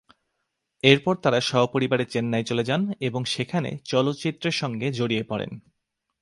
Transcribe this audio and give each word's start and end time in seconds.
এরপর 0.83 1.15
তারা 1.15 1.39
সপরিবারে 1.41 2.05
চেন্নাই 2.05 2.43
চলে 2.43 2.63
যান 2.63 2.81
এবং 2.99 3.21
সেখানে 3.25 3.69
চলচ্চিত্রের 3.85 4.51
সাথে 4.51 4.87
জড়িয়ে 4.91 5.23
পড়েন। 5.23 5.51